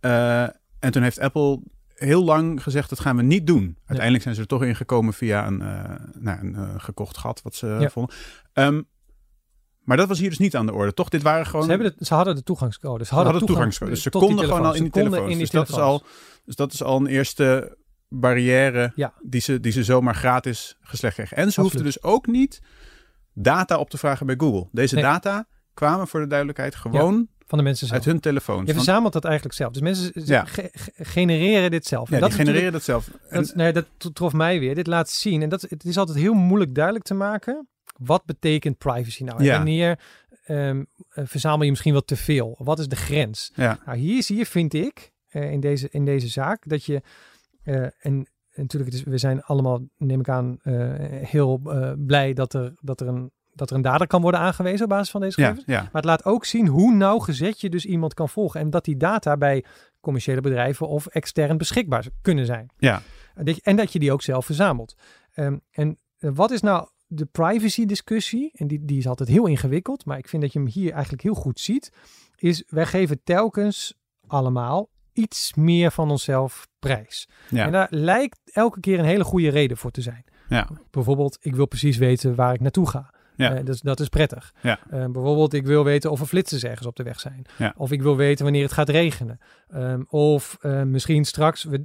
[0.00, 0.42] Eh,
[0.78, 1.60] en toen heeft Apple
[1.94, 3.76] heel lang gezegd: dat gaan we niet doen.
[3.78, 7.54] Uiteindelijk zijn ze er toch ingekomen via een, eh, nou, een eh, gekocht gat wat
[7.54, 7.90] ze Ja.
[7.90, 8.14] vonden.
[8.52, 8.82] Ehm,
[9.86, 11.08] maar dat was hier dus niet aan de orde, toch?
[11.08, 11.64] Dit waren gewoon.
[11.64, 13.04] Ze, hebben de, ze hadden de toegangscode.
[13.04, 13.90] Ze hadden, hadden toegang toegangscode.
[13.90, 15.20] Dus ze konden gewoon al in die telefoons.
[15.22, 16.02] in die dus, dat is al,
[16.44, 17.76] dus dat is al een eerste
[18.08, 19.12] barrière Ja.
[19.22, 21.36] die, ze, die ze zomaar gratis geslecht kregen.
[21.36, 22.60] En ze hoefden dus ook niet
[23.34, 24.68] data op te vragen bij Google.
[24.72, 25.04] Deze Nee.
[25.04, 27.98] data kwamen voor de duidelijkheid gewoon van de mensen zelf.
[28.00, 28.66] uit hun telefoons.
[28.68, 29.72] Je verzamelt dat eigenlijk zelf.
[29.72, 30.44] Dus mensen Ja.
[30.44, 32.08] ge- genereren dit zelf.
[32.08, 33.10] ja, En dat genereren dat zelf.
[33.28, 34.74] En- Dat, nee, dat trof mij weer.
[34.74, 35.42] Dit laat zien.
[35.42, 37.68] En dat, het is altijd heel moeilijk duidelijk te maken.
[37.98, 39.38] Wat betekent privacy nou?
[39.38, 39.56] En Ja.
[39.56, 39.98] wanneer
[40.46, 42.54] ehm, eh, verzamel je misschien wat te veel?
[42.58, 43.52] Wat is de grens?
[43.54, 43.78] Ja.
[43.86, 47.02] Nou, hier zie je, vind ik, eh, in, deze, in deze zaak, dat je,
[47.62, 50.58] eh, en natuurlijk, het is, we zijn allemaal, neem ik aan,
[51.22, 51.60] heel
[52.06, 55.10] blij dat er, dat, er een, dat er een dader kan worden aangewezen op basis
[55.10, 55.64] van deze gegevens.
[55.66, 58.60] ja, Maar het laat ook zien hoe nauwgezet je dus iemand kan volgen.
[58.60, 59.64] En dat die data bij
[60.00, 62.70] commerciële bedrijven of extern beschikbaar kunnen zijn.
[62.78, 63.02] ja.
[63.62, 64.94] En dat je, die ook zelf verzamelt.
[65.32, 68.50] Ehm, en wat is nou de privacy discussie?
[68.54, 70.04] En die, die is altijd heel ingewikkeld.
[70.04, 71.92] Maar ik vind dat je hem hier eigenlijk heel goed ziet.
[72.36, 73.94] Is wij geven telkens
[74.26, 77.28] allemaal iets meer van onszelf prijs.
[77.50, 77.64] Ja.
[77.64, 80.24] En daar lijkt elke keer een hele goede reden voor te zijn.
[80.48, 80.68] Ja.
[80.90, 83.14] Bijvoorbeeld, ik wil precies weten waar ik naartoe ga.
[83.36, 83.54] Ja.
[83.54, 84.54] Eh, dus dat is prettig.
[84.62, 84.78] Ja.
[84.90, 87.46] Eh, bijvoorbeeld, ik wil weten of er flitsers ergens op de weg zijn.
[87.58, 87.74] Ja.
[87.76, 89.38] Of ik wil weten wanneer het gaat regenen.
[89.68, 91.84] Ehm, of eh, misschien straks, we,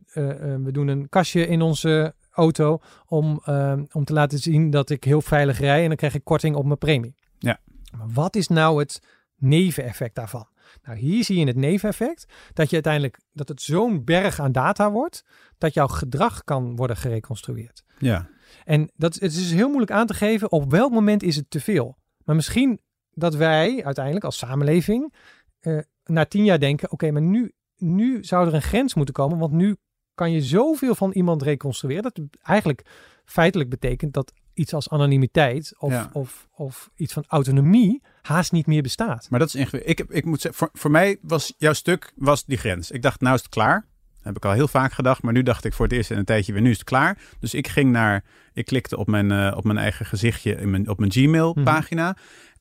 [0.64, 5.04] we doen een kastje in onze auto om, ehm, om te laten zien dat ik
[5.04, 7.16] heel veilig rij en dan krijg ik korting op mijn premie.
[7.38, 7.60] Ja.
[7.98, 9.02] Maar wat is nou het
[9.36, 10.48] neveneffect daarvan?
[10.84, 14.92] Nou, hier zie je het neveneffect dat je uiteindelijk dat het zo'n berg aan data
[14.92, 15.24] wordt
[15.58, 17.84] dat jouw gedrag kan worden gereconstrueerd.
[17.98, 18.30] ja.
[18.64, 21.60] En dat, het is heel moeilijk aan te geven op welk moment is het te
[21.60, 21.98] veel.
[22.26, 22.80] Maar misschien
[23.12, 25.14] dat wij uiteindelijk als samenleving
[25.60, 29.38] eh, na tien jaar denken: oké, maar nu, nu zou er een grens moeten komen,
[29.38, 29.76] want nu
[30.14, 32.04] kan je zoveel van iemand reconstrueren.
[32.04, 32.86] Dat eigenlijk
[33.26, 36.10] feitelijk betekent dat iets als anonimiteit of, Ja.
[36.14, 39.30] of, of iets van autonomie haast niet meer bestaat.
[39.30, 39.92] Maar dat is ingewikkeld.
[39.92, 42.92] Ik, heb, ik moet zeggen, voor, voor mij was jouw stuk was die grens.
[42.92, 43.88] Ik dacht, nou is het klaar.
[44.21, 46.25] Heb ik al heel vaak gedacht, maar nu dacht ik voor het eerst in een
[46.25, 47.17] tijdje weer, nu is het klaar.
[47.39, 50.89] Dus ik ging naar, ik klikte op mijn, eh, op mijn eigen gezichtje in mijn,
[50.89, 51.63] op mijn Gmail Mhm.
[51.63, 52.17] pagina.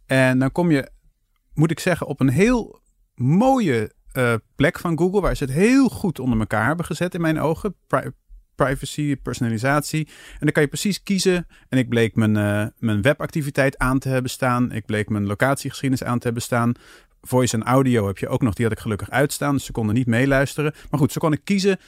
[0.07, 0.91] En dan kom je,
[1.55, 2.81] moet ik zeggen, op een heel
[3.15, 7.21] mooie eh, plek van Google, waar ze het heel goed onder elkaar hebben gezet in
[7.21, 7.75] mijn ogen.
[7.87, 8.11] Pri-
[8.55, 10.07] privacy, personalisatie.
[10.33, 11.47] En dan kan je precies kiezen.
[11.69, 14.73] En ik bleek mijn, eh, mijn webactiviteit aan te hebben staan.
[14.73, 16.73] Ik bleek mijn locatiegeschiedenis aan te hebben staan.
[17.21, 18.55] Voice en audio heb je ook nog.
[18.55, 19.55] Die had ik gelukkig uitstaan.
[19.55, 20.75] Dus ze konden niet meeluisteren.
[20.91, 21.79] Maar goed, ze kon ik kiezen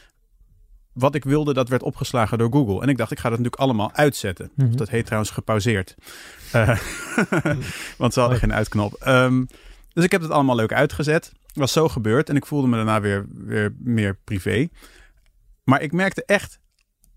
[0.93, 1.55] wat ik wilde.
[1.55, 2.83] Dat werd opgeslagen door Google.
[2.83, 4.51] En ik dacht, ik ga dat natuurlijk allemaal uitzetten.
[4.55, 4.77] Mhm.
[4.77, 5.95] Dat heet trouwens gepauzeerd.
[6.53, 6.79] Eh,
[7.99, 8.95] want ze hadden geen uitknop.
[8.95, 9.45] Ehm,
[9.93, 11.33] dus ik heb het allemaal leuk uitgezet.
[11.55, 12.29] Was zo gebeurd.
[12.29, 14.69] En ik voelde me daarna weer, weer meer privé.
[15.65, 16.61] Maar ik merkte echt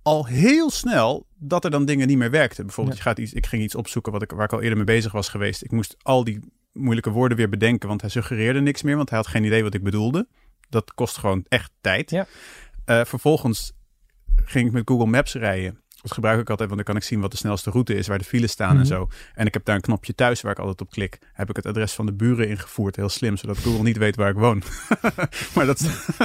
[0.01, 2.65] al heel snel dat er dan dingen niet meer werkten.
[2.65, 3.03] Bijvoorbeeld, Ja.
[3.03, 5.11] je gaat iets, ik ging iets opzoeken wat ik, waar ik al eerder mee bezig
[5.11, 5.63] was geweest.
[5.63, 6.39] Ik moest al die
[6.75, 9.73] moeilijke woorden weer bedenken, want hij suggereerde niks meer, want hij had geen idee wat
[9.73, 10.27] ik bedoelde.
[10.69, 12.09] Dat kost gewoon echt tijd.
[12.09, 12.25] Ja.
[12.85, 13.71] Eh, vervolgens
[14.35, 15.79] ging ik met Google Maps rijden.
[16.01, 18.17] Dat gebruik ik altijd, want dan kan ik zien wat de snelste route is, waar
[18.17, 18.85] de files staan en Mhm.
[18.85, 19.09] zo.
[19.33, 21.19] En ik heb daar een knopje thuis waar ik altijd op klik.
[21.33, 24.29] Heb ik het adres van de buren ingevoerd, heel slim, zodat Google niet weet waar
[24.29, 24.63] ik woon.
[25.55, 25.79] maar dat,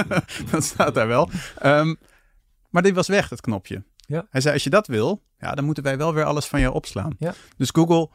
[0.51, 1.29] dat staat daar wel.
[1.57, 1.95] Ehm,
[2.69, 3.83] maar dit was weg, dat knopje.
[3.95, 4.27] Ja.
[4.29, 6.73] Hij zei, als je dat wil, ja, dan moeten wij wel weer alles van jou
[6.73, 7.15] opslaan.
[7.19, 7.33] Ja.
[7.57, 8.09] Dus Google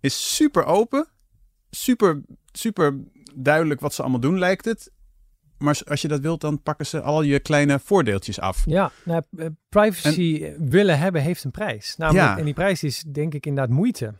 [0.00, 1.08] is super open,
[1.74, 2.20] super,
[2.52, 2.94] super
[3.34, 4.92] duidelijk wat ze allemaal doen, lijkt het.
[5.58, 8.62] Maar als je dat wilt, dan pakken ze al je kleine voordeeltjes af.
[8.66, 11.96] Ja, nou, eh, privacy willen hebben heeft een prijs.
[11.96, 12.38] Namelijk, Ja.
[12.38, 14.14] En die prijs is denk ik inderdaad moeite.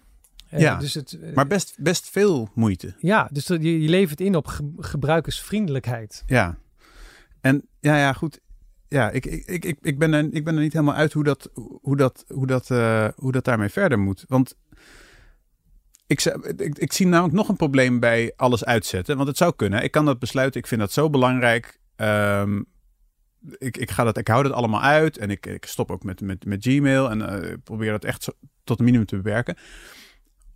[0.48, 2.94] Eh, Ja, dus het, eh, Maar best, best veel moeite.
[2.98, 6.22] ja, dus dat- je, je levert in op ge- gebruikersvriendelijkheid.
[6.26, 6.58] Ja.
[7.40, 8.40] En ja, ja, goed.
[8.88, 11.50] Ja, ik, ik, ik, ik- ben er, ik ben er niet helemaal uit hoe dat,
[11.80, 12.68] hoe dat, hoe dat,
[13.16, 14.24] hoe dat daarmee verder moet.
[14.28, 14.56] Want
[16.06, 16.24] ik,
[16.78, 19.16] ik, zie namelijk nog een probleem bij alles uitzetten.
[19.16, 19.82] Want het zou kunnen.
[19.82, 20.60] Ik kan dat besluiten.
[20.60, 21.80] Ik vind dat zo belangrijk.
[21.96, 22.62] Ehm,
[23.58, 25.18] ik, ik, ga dat, ik hou dat allemaal uit.
[25.18, 27.10] En ik, ik stop ook met, met, met Gmail.
[27.10, 28.28] En ik probeer dat echt
[28.64, 29.56] tot een minimum te beperken.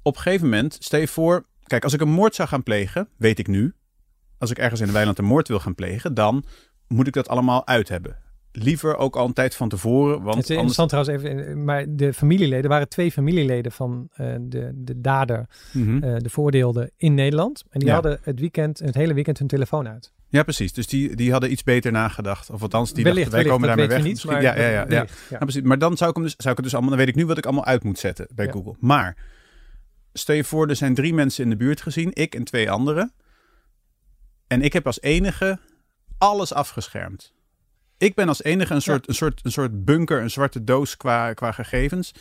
[0.02, 1.46] Op een gegeven moment, stel je voor...
[1.62, 3.74] Kijk, als ik een moord zou gaan plegen, weet ik nu.
[4.38, 6.44] Als ik ergens in een weiland een moord wil gaan plegen, dan
[6.86, 8.16] moet ik dat allemaal uit hebben.
[8.62, 10.22] Liever ook al een tijd van tevoren.
[10.22, 10.76] Want het is anders...
[10.78, 15.48] interessant trouwens even, maar de familieleden er waren twee familieleden van eh, de, de dader,
[15.72, 16.02] Mhm.
[16.04, 17.64] eh, de voordeelde in Nederland.
[17.70, 17.94] En die Ja.
[17.94, 20.12] hadden het weekend, het hele weekend hun telefoon uit.
[20.28, 20.72] Ja, precies.
[20.72, 22.50] Dus die, die hadden iets beter nagedacht.
[22.50, 24.02] Of althans, die wellicht, dachten, wij wellicht, komen daarmee weg.
[24.02, 24.24] we niet.
[24.24, 24.86] Maar ja, ja, ja, ja.
[24.86, 25.36] wellicht, ja.
[25.38, 25.62] Ja, precies.
[25.62, 26.90] Maar dan zou ik, hem dus, zou ik het dus allemaal...
[26.90, 28.48] Dan weet ik nu wat ik allemaal uit moet zetten bij.
[28.50, 28.74] Google.
[28.78, 29.16] Maar
[30.12, 32.10] stel je voor, er zijn drie mensen in de buurt gezien.
[32.12, 33.12] Ik en twee anderen.
[34.46, 35.58] En ik heb als enige
[36.18, 37.32] alles afgeschermd.
[37.98, 41.32] Ik ben als enige een soort, een soort, een soort bunker, een zwarte doos qua,
[41.32, 42.12] qua gegevens.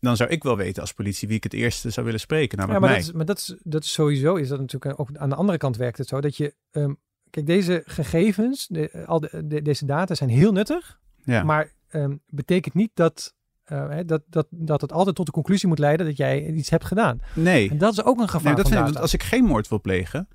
[0.00, 2.58] Dan zou ik wel weten als politie wie ik het eerste zou willen spreken.
[2.58, 2.98] Ja, Namelijk maar, mij.
[3.00, 5.58] dat is, maar dat, is, dat is sowieso, is dat natuurlijk ook aan de andere
[5.58, 6.92] kant werkt het zo, dat je, ehm,
[7.30, 11.42] kijk, deze gegevens, de, al de, de- deze data zijn heel nuttig, ja.
[11.42, 15.68] maar ehm, betekent niet dat, eh, hè, dat, dat, dat het altijd tot de conclusie
[15.68, 17.20] moet leiden dat jij iets hebt gedaan.
[17.34, 17.70] nee.
[17.70, 18.92] En dat is ook een gevaar Nee, dat van vind ik, data.
[18.92, 20.28] want als ik geen moord wil plegen,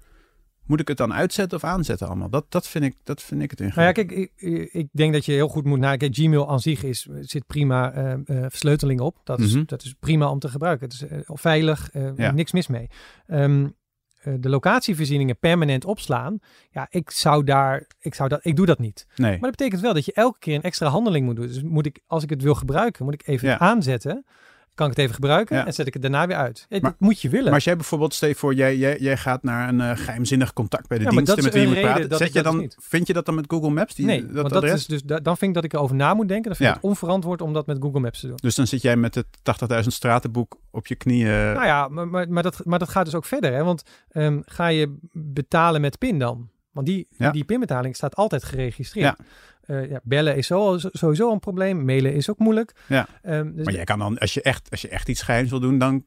[0.71, 2.29] Moet ik het dan uitzetten of aanzetten allemaal?
[2.29, 4.07] Dat, dat, vind, ik, dat vind ik het ingewikkeld.
[4.07, 6.13] Nou ja, kijk, ik, ik denk dat je heel goed moet nadenken.
[6.13, 9.17] Gmail aan zich is, zit prima uh, uh, versleuteling op.
[9.23, 9.63] Dat is, Mhm.
[9.65, 10.87] dat is prima om te gebruiken.
[10.89, 12.31] Het is uh, veilig, Ja.
[12.31, 12.87] niks mis mee.
[13.27, 13.75] Um,
[14.39, 16.39] de locatievoorzieningen permanent opslaan.
[16.71, 19.05] Ja, ik zou daar, ik zou dat, ik doe dat niet.
[19.15, 19.31] Nee.
[19.31, 21.47] Maar dat betekent wel dat je elke keer een extra handeling moet doen.
[21.47, 23.57] Dus moet ik, als ik het wil gebruiken, moet ik even Ja.
[23.59, 24.25] aanzetten.
[24.75, 25.65] Kan ik het even gebruiken Ja.
[25.65, 26.65] en zet ik het daarna weer uit.
[26.69, 27.45] Maar- dat moet je willen.
[27.45, 30.53] Maar als jij bijvoorbeeld, stel je voor, jij, jij, jij gaat naar een eh, geheimzinnig
[30.53, 32.75] contact bij de Ja, diensten met wie je dat Zet je dat dan, niet.
[32.79, 33.95] vind je dat dan met Google Maps?
[33.95, 34.73] Die, nee, dat want dat adres?
[34.79, 36.47] is dus, da- dan vind ik dat ik erover na moet denken.
[36.47, 38.37] Dan vind ik het onverantwoord om dat met Google Maps te doen.
[38.41, 41.27] Dus dan zit jij met het 80.000 stratenboek op je knieën.
[41.29, 43.53] Nou ja, maar, maar, maar, dat, maar dat gaat dus ook verder.
[43.53, 43.63] Hè?
[43.63, 46.49] Want ehm, ga je betalen met PIN dan?
[46.71, 47.31] Want die, Ja.
[47.31, 49.17] die PIN-betaling staat altijd geregistreerd.
[49.17, 49.25] Ja.
[49.61, 50.45] Eh, ja, bellen is
[50.91, 51.85] sowieso een probleem.
[51.85, 52.75] Mailen is ook moeilijk.
[52.87, 53.07] Ja.
[53.21, 55.59] Ehm, dus maar jij kan dan, als je, echt, als je echt iets geheims wil
[55.59, 56.05] doen, dan...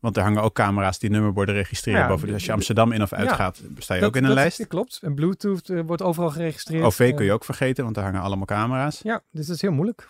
[0.00, 2.24] Want er hangen ook camera's die nummerborden registreren Ja, boven.
[2.26, 3.34] Dus als je Amsterdam in of uit ja.
[3.34, 4.58] gaat, sta je dat- ook in een dat- lijst.
[4.58, 4.98] dat klopt.
[5.02, 6.84] En Bluetooth eh, wordt overal geregistreerd.
[6.84, 9.00] OV kun Eh, je ook vergeten, want daar hangen allemaal camera's.
[9.02, 10.08] Ja, dus dat is heel moeilijk.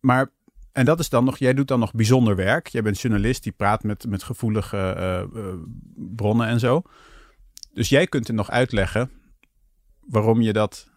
[0.00, 0.30] Maar,
[0.72, 2.66] en dat is dan nog, jij doet dan nog bijzonder werk.
[2.66, 5.28] Jij bent journalist, die praat met, met gevoelige
[5.96, 6.82] bronnen en zo.
[7.72, 9.10] Dus jij kunt er nog uitleggen
[10.00, 10.88] waarom je dat...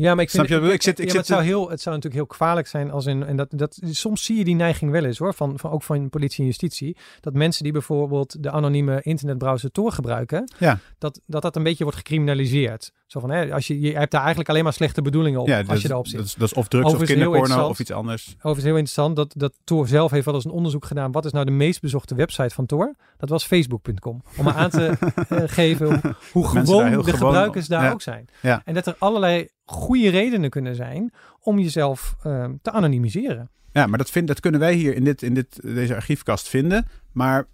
[0.00, 1.70] Ja, maar ik vind Snap je wat ik zit- ik ja, zit het, zou heel,
[1.70, 3.22] het zou natuurlijk heel kwalijk zijn als in.
[3.24, 5.34] En dat, dat, soms zie je die neiging wel eens hoor.
[5.34, 6.96] Van, van, ook van politie en justitie.
[7.20, 10.52] Dat mensen die bijvoorbeeld de anonieme internetbrowser Tor gebruiken.
[10.58, 10.78] Ja.
[10.98, 12.92] Dat, dat dat een beetje wordt gecriminaliseerd.
[13.06, 15.46] Zo van, hè, als je, je hebt daar eigenlijk alleen maar slechte bedoelingen op.
[15.46, 16.16] ja, als dat, je daarop zit.
[16.16, 18.34] dat, is, dat is of drugs of kinderporno of iets anders.
[18.36, 19.16] Overigens heel interessant.
[19.16, 21.12] Dat, dat Tor zelf heeft wel eens een onderzoek gedaan.
[21.12, 22.94] Wat is nou de meest bezochte website van Tor?
[23.18, 24.22] Dat was facebook.com.
[24.38, 24.86] Om maar aan te
[25.28, 26.00] eh, geven
[26.32, 27.90] hoe, gewoon de gewoon- gebruikers daar ja.
[27.90, 28.28] ook zijn.
[28.42, 28.62] Ja.
[28.64, 33.50] En dat er allerlei goede redenen kunnen zijn om jezelf ehm, te anonimiseren.
[33.72, 36.86] Ja, maar dat, vind, dat kunnen wij hier in, dit, in dit, deze archiefkast vinden.
[37.12, 37.46] Maar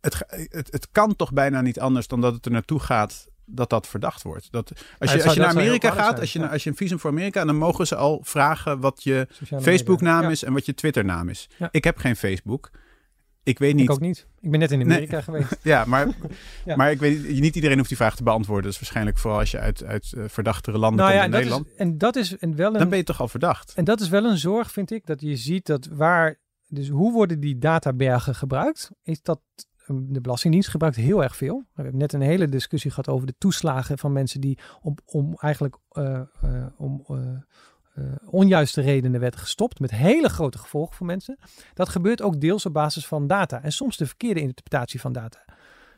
[0.00, 3.70] het, het, het kan toch bijna niet anders dan dat het er naartoe gaat dat
[3.70, 4.48] dat verdacht wordt.
[4.52, 6.46] Dat, als je, als je naar Amerika gaat, zijn, als je, ja.
[6.46, 9.26] als je een visum voor Amerika, dan mogen ze al vragen wat je
[9.60, 10.22] Facebook-naam.
[10.22, 11.48] Ja, is en wat je Twitter-naam is.
[11.70, 12.70] Ik heb geen Facebook.
[13.42, 13.84] Ik weet niet.
[13.84, 14.26] Ik ook niet.
[14.40, 15.56] Ik ben net in Amerika geweest.
[15.62, 16.08] Ja, maar,
[16.64, 16.76] Ja.
[16.76, 18.64] maar ik weet niet, niet iedereen hoeft die vraag te beantwoorden.
[18.70, 21.44] Dus waarschijnlijk vooral als je uit, uit eh, verdachtere landen Nou ja, komt en in
[21.44, 21.66] Nederland.
[21.72, 23.72] is, en dat is en wel Dan een, ben je toch al verdacht.
[23.74, 27.12] en dat is wel een zorg, vind ik, dat je ziet dat waar, dus hoe
[27.12, 28.90] worden die databergen gebruikt?
[29.02, 29.40] Is dat
[29.88, 31.56] um, de Belastingdienst gebruikt heel erg veel.
[31.74, 35.34] We hebben net een hele discussie gehad over de toeslagen van mensen die om, om
[35.36, 37.04] eigenlijk eh, eh, om
[38.26, 41.38] onjuiste redenen werden gestopt met hele grote gevolgen voor mensen.
[41.74, 45.44] Dat gebeurt ook deels op basis van data en soms de verkeerde interpretatie van data.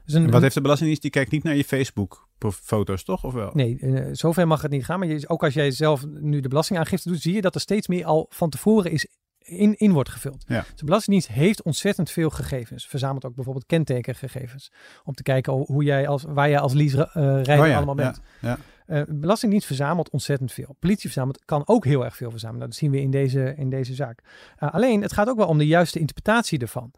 [0.04, 1.02] Dus een, En wat heeft de Belastingdienst?
[1.02, 3.24] Die kijkt niet naar je Facebook-foto's, toch?
[3.24, 3.50] Of wel?
[3.54, 4.98] Nee, eh, zover mag het niet gaan.
[4.98, 7.86] Maar je, ook als jij zelf nu de belastingaangifte doet, zie je dat er steeds
[7.86, 9.06] meer al van tevoren is
[9.38, 10.44] in, in wordt gevuld.
[10.46, 10.60] Ja.
[10.60, 12.86] Dus de Belastingdienst heeft ontzettend veel gegevens.
[12.86, 14.72] Verzamelt ook bijvoorbeeld kentekengegevens.
[15.04, 18.20] Om te kijken hoe jij als, waar jij als leaserijder Oh ja, allemaal bent.
[18.40, 18.58] ja,
[18.92, 20.76] Eh, Belastingdienst verzamelt ontzettend veel.
[20.78, 22.66] Politie verzamelt, kan ook heel erg veel verzamelen.
[22.68, 24.22] Dat zien we in deze, in deze zaak.
[24.56, 26.90] Eh, alleen, het gaat ook wel om de juiste interpretatie ervan.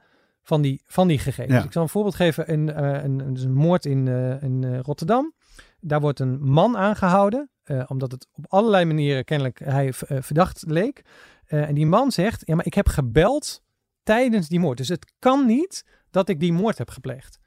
[0.43, 1.59] Van die, van die gegevens.
[1.59, 1.65] Ja.
[1.65, 2.53] Ik zal een voorbeeld geven.
[2.53, 4.09] Een, eh, een, dus een moord in,
[4.41, 5.33] in Rotterdam.
[5.81, 7.49] Daar wordt een man aangehouden.
[7.65, 11.03] eh, omdat het op allerlei manieren kennelijk hij verdacht leek.
[11.47, 13.63] En die man zegt, ja, maar ik heb gebeld
[14.03, 14.77] tijdens die moord.
[14.77, 17.39] Dus het kan niet dat ik die moord heb gepleegd.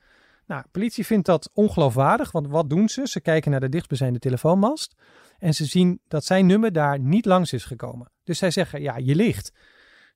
[0.47, 3.07] Nou, politie vindt dat ongeloofwaardig, want wat doen ze?
[3.07, 4.95] Ze kijken naar de dichtstbijzijnde telefoonmast
[5.39, 8.11] en ze zien dat zijn nummer daar niet langs is gekomen.
[8.23, 9.51] Dus zij zeggen, ja, je ligt.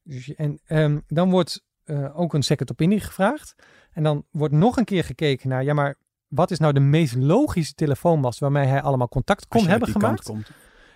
[0.03, 3.55] Dus en ehm, dan wordt eh, ook een second opinion gevraagd.
[3.91, 5.95] En dan wordt nog een keer gekeken naar, ja, maar
[6.27, 10.31] wat is nou de meest logische telefoonmast waarmee hij allemaal contact kon hebben gemaakt?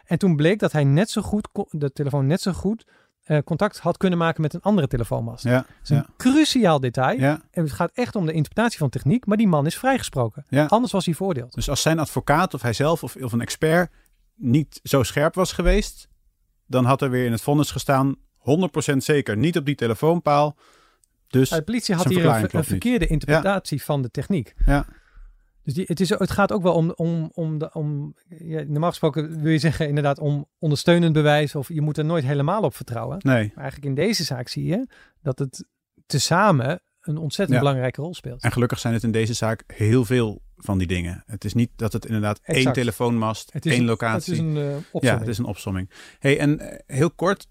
[0.05, 2.85] En toen bleek dat hij net zo goed, de telefoon net zo goed
[3.25, 5.43] eh, contact had kunnen maken met een andere telefoonmast.
[5.43, 7.19] Ja, Dat is een ja, cruciaal detail.
[7.19, 7.41] ja.
[7.51, 10.45] En het gaat echt om de interpretatie van techniek, maar die man is vrijgesproken.
[10.49, 10.65] Ja.
[10.65, 11.53] Anders was hij veroordeeld.
[11.53, 13.91] Dus als zijn advocaat of hij zelf of, of een expert
[14.35, 16.07] niet zo scherp was geweest,
[16.67, 18.15] dan had er weer in het vonnis gestaan
[18.93, 20.55] 100% zeker niet op die telefoonpaal.
[21.27, 24.53] Dus de politie had hier een, een verkeerde interpretatie van de techniek.
[24.65, 24.85] ja,
[25.65, 28.89] Dus die, het, is, het gaat ook wel om, om, om, de, om ja, normaal
[28.89, 32.75] gesproken wil je zeggen inderdaad om ondersteunend bewijs of je moet er nooit helemaal op
[32.75, 33.17] vertrouwen.
[33.21, 33.51] nee.
[33.55, 34.87] Maar eigenlijk in deze zaak zie je
[35.21, 35.65] dat het
[36.05, 37.63] tezamen een ontzettend Ja.
[37.63, 38.41] belangrijke rol speelt.
[38.41, 41.23] En gelukkig zijn het in deze zaak heel veel van die dingen.
[41.25, 44.33] Het is niet dat het inderdaad één telefoonmast, Het is één locatie.
[44.33, 45.89] Het is een uh, Ja, het is een opsomming.
[46.19, 47.47] Hey, en eh, heel kort.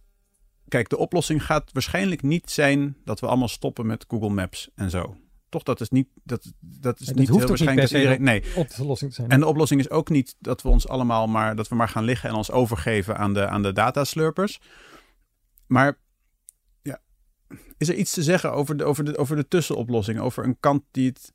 [0.68, 4.90] Kijk, de oplossing gaat waarschijnlijk niet zijn dat we allemaal stoppen met Google Maps en
[4.90, 5.16] zo.
[5.55, 8.23] Toch, dat is niet, dat, dat is dat niet hoeft heel niet waarschijnlijk dat iedereen.
[8.23, 9.31] Nee, op de verlossing te zijn.
[9.31, 12.05] En de oplossing is ook niet dat we ons allemaal maar, dat we maar gaan
[12.05, 14.61] liggen en ons overgeven aan de, aan de dataslurpers.
[15.67, 15.99] Maar
[16.83, 17.01] ja,
[17.79, 20.19] is er iets te zeggen over de, over de, over de tussenoplossing?
[20.19, 21.33] Over een kant die het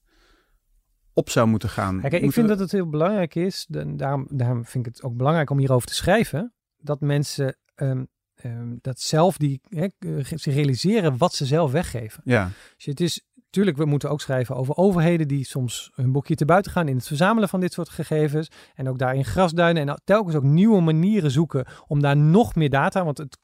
[1.13, 2.01] op zou moeten gaan?
[2.01, 5.49] Kijk, ik vind dat het heel belangrijk is, daarom, daarom vind ik het ook belangrijk
[5.49, 8.07] om hierover te schrijven, dat mensen um,
[8.45, 9.87] um, dat zelf die, he,
[10.25, 12.21] zich realiseren wat ze zelf weggeven.
[12.25, 12.51] Ja.
[12.75, 16.45] Dus het is Tuurlijk, we moeten ook schrijven over overheden die soms hun boekje te
[16.45, 18.51] buiten gaan in het verzamelen van dit soort gegevens.
[18.75, 23.03] En ook daarin grasduinen en telkens ook nieuwe manieren zoeken om daar nog meer data,
[23.03, 23.37] want het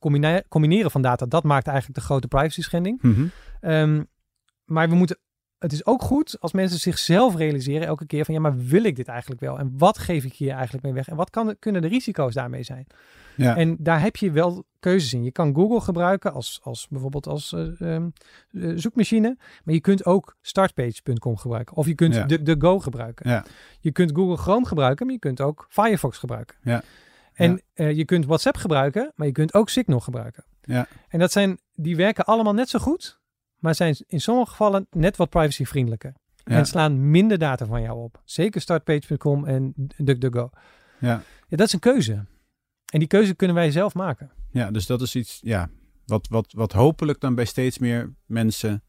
[0.49, 3.01] combineren van data, dat maakt eigenlijk de grote privacy schending.
[3.01, 3.31] Mm
[4.65, 5.17] maar we moeten
[5.57, 8.95] het is ook goed als mensen zichzelf realiseren elke keer van ja, maar wil ik
[8.95, 9.59] dit eigenlijk wel?
[9.59, 11.07] En wat geef ik hier eigenlijk mee weg?
[11.07, 12.87] En wat kan, kunnen de risico's daarmee zijn?
[13.35, 13.55] Ja.
[13.55, 15.23] En daar heb je wel keuzes in.
[15.23, 18.13] Je kan Google gebruiken als, als bijvoorbeeld als uh, um,
[18.75, 19.37] zoekmachine.
[19.63, 21.75] Maar je kunt ook startpage.com gebruiken.
[21.75, 22.25] Of je kunt Ja.
[22.25, 23.29] de, de Go gebruiken.
[23.29, 23.45] Ja.
[23.79, 26.55] Je kunt Google Chrome gebruiken, maar je kunt ook Firefox gebruiken.
[26.63, 26.83] Ja.
[27.33, 30.43] En eh, je kunt WhatsApp gebruiken, maar je kunt ook Signal gebruiken.
[30.61, 30.87] Ja.
[31.07, 33.19] En dat zijn, die werken allemaal net zo goed,
[33.59, 36.13] maar zijn in sommige gevallen net wat privacyvriendelijker.
[36.35, 36.55] Ja.
[36.55, 38.21] En slaan minder data van jou op.
[38.23, 40.49] Zeker startpage.com en DuckDuckGo.
[40.99, 41.21] Ja.
[41.47, 42.25] ja, dat is een keuze.
[42.85, 44.31] En die keuze kunnen wij zelf maken.
[44.51, 45.69] Ja, dus dat is iets ja,
[46.05, 48.83] wat, wat, wat hopelijk dan bij steeds meer mensen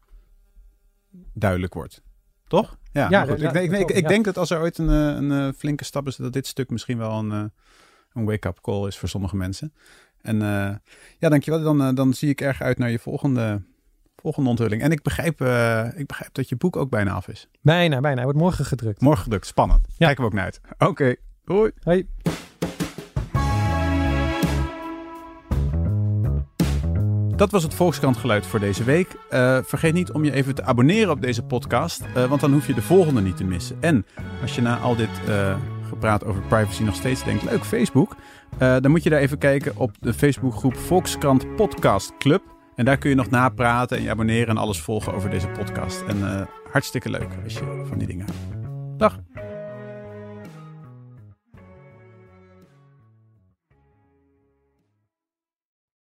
[1.33, 2.01] duidelijk wordt.
[2.47, 2.77] Toch?
[2.91, 5.31] Ja, goed, ik, denk- ik, dat ik, denk dat als er ooit een, eh, een,
[5.31, 7.43] eh, flinke stap is, dat dit stuk misschien wel een, eh,
[8.13, 9.73] een wake-up call is voor sommige mensen.
[10.21, 10.37] En
[11.19, 11.61] ja, dankjewel.
[11.61, 13.61] Dan, dan zie ik erg uit naar je volgende,
[14.15, 14.81] volgende onthulling.
[14.81, 15.41] En ik begrijp,
[15.97, 17.47] ik begrijp dat je boek ook bijna af is.
[17.61, 18.15] Bijna, bijna.
[18.15, 19.01] Hij wordt morgen gedrukt.
[19.01, 19.45] Morgen gedrukt.
[19.45, 19.87] Spannend.
[19.87, 20.05] Ja.
[20.05, 20.61] Kijken we ook naar uit.
[20.77, 21.15] Oké.
[21.45, 21.71] Hoi.
[21.83, 22.07] Hoi.
[27.37, 29.07] Dat was het Volkskrant geluid voor deze week.
[29.29, 32.67] Eh, vergeet niet om je even te abonneren op deze podcast, eh, want dan hoef
[32.67, 33.77] je de volgende niet te missen.
[33.79, 34.05] En
[34.41, 35.55] als je na al dit eh,
[35.89, 38.15] gepraat over privacy nog steeds denkt, leuk Facebook,
[38.57, 42.41] dan moet je daar even kijken op de Facebookgroep Volkskrant Podcast Club.
[42.75, 46.03] En daar kun je nog napraten en je abonneren en alles volgen over deze podcast.
[46.07, 48.25] En hartstikke leuk als je van die dingen.
[48.97, 49.19] Dag!